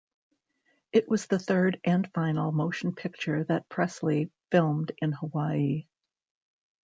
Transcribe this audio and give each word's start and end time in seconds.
It 0.91 1.07
was 1.07 1.27
the 1.27 1.37
third 1.37 1.79
and 1.83 2.11
final 2.11 2.51
motion 2.51 2.95
picture 2.95 3.43
that 3.43 3.69
Presley 3.69 4.31
filmed 4.49 4.93
in 4.97 5.11
Hawaii. 5.11 5.85